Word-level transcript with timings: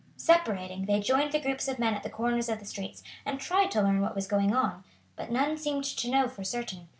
Separating, 0.17 0.85
they 0.87 0.99
joined 0.99 1.31
the 1.31 1.39
groups 1.39 1.67
of 1.67 1.77
men 1.77 1.93
at 1.93 2.01
the 2.01 2.09
corners 2.09 2.49
of 2.49 2.57
the 2.57 2.65
streets 2.65 3.03
and 3.23 3.39
tried 3.39 3.69
to 3.69 3.83
learn 3.83 4.01
what 4.01 4.15
was 4.15 4.25
going 4.25 4.51
on, 4.51 4.83
but 5.15 5.29
none 5.29 5.55
seemed 5.59 5.83
to 5.83 6.09
know 6.09 6.27
for 6.27 6.43
certain. 6.43 6.87